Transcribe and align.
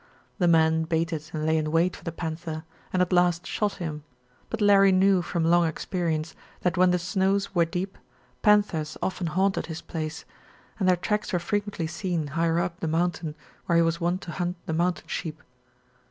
The 0.39 0.47
men 0.47 0.85
baited 0.85 1.29
and 1.31 1.45
lay 1.45 1.59
in 1.59 1.71
wait 1.71 1.95
for 1.95 2.03
the 2.03 2.11
panther, 2.11 2.63
and 2.91 3.03
at 3.03 3.13
last 3.13 3.45
shot 3.45 3.73
him, 3.73 4.03
but 4.49 4.59
Larry 4.59 4.91
knew 4.91 5.21
from 5.21 5.43
long 5.45 5.67
experience 5.67 6.33
that 6.61 6.75
when 6.75 6.89
the 6.89 6.97
snows 6.97 7.53
were 7.53 7.65
deep, 7.65 7.99
panthers 8.41 8.97
often 9.03 9.27
haunted 9.27 9.67
his 9.67 9.81
place, 9.81 10.25
and 10.79 10.89
their 10.89 10.95
tracks 10.97 11.31
were 11.33 11.37
frequently 11.37 11.85
seen 11.85 12.25
higher 12.29 12.57
up 12.57 12.79
the 12.79 12.87
mountain 12.87 13.35
where 13.67 13.75
he 13.75 13.83
was 13.83 14.01
wont 14.01 14.21
to 14.21 14.31
hunt 14.31 14.55
the 14.65 14.73
mountain 14.73 15.07
sheep. 15.07 15.39